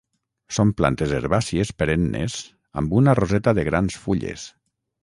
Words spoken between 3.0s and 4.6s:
una roseta de grans fulles.